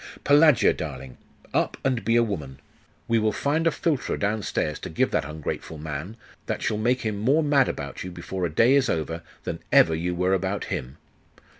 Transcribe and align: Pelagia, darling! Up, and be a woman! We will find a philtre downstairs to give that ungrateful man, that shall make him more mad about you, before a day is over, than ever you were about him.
Pelagia, 0.23 0.73
darling! 0.73 1.17
Up, 1.53 1.77
and 1.85 2.03
be 2.03 2.15
a 2.15 2.23
woman! 2.23 2.59
We 3.07 3.19
will 3.19 3.31
find 3.31 3.67
a 3.67 3.71
philtre 3.71 4.17
downstairs 4.17 4.79
to 4.79 4.89
give 4.89 5.11
that 5.11 5.25
ungrateful 5.29 5.77
man, 5.77 6.17
that 6.47 6.63
shall 6.63 6.79
make 6.79 7.01
him 7.01 7.19
more 7.19 7.43
mad 7.43 7.69
about 7.69 8.03
you, 8.03 8.09
before 8.09 8.43
a 8.43 8.49
day 8.49 8.73
is 8.73 8.89
over, 8.89 9.21
than 9.43 9.59
ever 9.71 9.93
you 9.93 10.15
were 10.15 10.33
about 10.33 10.65
him. 10.73 10.97